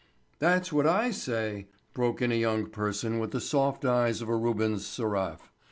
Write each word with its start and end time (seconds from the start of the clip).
"That's 0.39 0.73
what 0.73 0.87
I 0.87 1.11
say," 1.11 1.67
broke 1.93 2.23
in 2.23 2.31
a 2.31 2.35
young 2.35 2.71
person 2.71 3.19
with 3.19 3.29
the 3.29 3.39
soft 3.39 3.85
eyes 3.85 4.19
of 4.19 4.29
a 4.29 4.35
Rubens' 4.35 4.83
seraph. 4.83 5.51